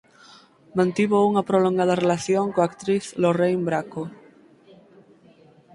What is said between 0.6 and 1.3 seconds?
Mantivo